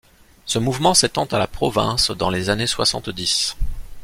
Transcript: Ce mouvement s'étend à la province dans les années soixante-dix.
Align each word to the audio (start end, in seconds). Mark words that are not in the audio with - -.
Ce 0.47 0.57
mouvement 0.57 0.95
s'étend 0.95 1.25
à 1.25 1.37
la 1.37 1.45
province 1.45 2.09
dans 2.09 2.31
les 2.31 2.49
années 2.49 2.65
soixante-dix. 2.65 3.55